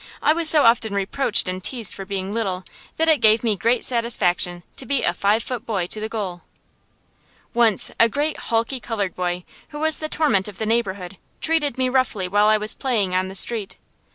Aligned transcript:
I 0.19 0.33
was 0.33 0.49
so 0.49 0.63
often 0.65 0.95
reproached 0.95 1.47
and 1.47 1.63
teased 1.63 1.93
for 1.93 2.05
being 2.05 2.33
little, 2.33 2.63
that 2.97 3.07
it 3.07 3.21
gave 3.21 3.43
me 3.43 3.55
great 3.55 3.83
satisfaction 3.83 4.63
to 4.77 4.87
beat 4.87 5.03
a 5.03 5.13
five 5.13 5.43
foot 5.43 5.63
boy 5.63 5.85
to 5.85 5.99
the 5.99 6.09
goal. 6.09 6.41
Once 7.53 7.91
a 7.99 8.09
great, 8.09 8.37
hulky 8.49 8.79
colored 8.79 9.13
boy, 9.13 9.43
who 9.69 9.77
was 9.77 9.99
the 9.99 10.09
torment 10.09 10.47
of 10.47 10.57
the 10.57 10.65
neighborhood, 10.65 11.17
treated 11.39 11.77
me 11.77 11.87
roughly 11.87 12.27
while 12.27 12.47
I 12.47 12.57
was 12.57 12.73
playing 12.73 13.13
on 13.13 13.27
the 13.27 13.35
street. 13.35 13.77